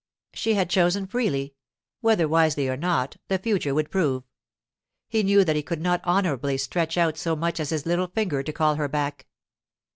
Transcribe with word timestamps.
She 0.33 0.55
had 0.55 0.67
chosen 0.67 1.05
freely—whether 1.05 2.27
wisely 2.27 2.67
or 2.67 2.75
not, 2.75 3.17
the 3.27 3.37
future 3.37 3.75
would 3.75 3.91
prove. 3.91 4.23
He 5.07 5.21
knew 5.21 5.43
that 5.43 5.55
he 5.55 5.61
could 5.61 5.79
not 5.79 6.03
honourably 6.03 6.57
stretch 6.57 6.97
out 6.97 7.17
so 7.19 7.35
much 7.35 7.59
as 7.59 7.69
his 7.69 7.85
little 7.85 8.07
finger 8.07 8.41
to 8.41 8.51
call 8.51 8.77
her 8.77 8.87
back. 8.87 9.27